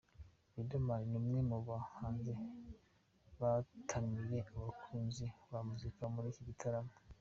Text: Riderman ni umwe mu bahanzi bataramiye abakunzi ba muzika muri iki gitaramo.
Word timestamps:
Riderman 0.55 1.01
ni 1.09 1.15
umwe 1.19 1.39
mu 1.49 1.57
bahanzi 1.67 2.31
bataramiye 3.39 4.37
abakunzi 4.57 5.25
ba 5.49 5.59
muzika 5.67 6.03
muri 6.13 6.27
iki 6.33 6.43
gitaramo. 6.49 6.93